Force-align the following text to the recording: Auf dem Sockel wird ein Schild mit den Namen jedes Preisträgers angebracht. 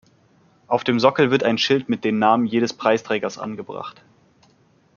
Auf 0.65 0.83
dem 0.83 0.99
Sockel 0.99 1.29
wird 1.29 1.43
ein 1.43 1.59
Schild 1.59 1.87
mit 1.87 2.03
den 2.03 2.17
Namen 2.17 2.47
jedes 2.47 2.73
Preisträgers 2.73 3.37
angebracht. 3.37 4.01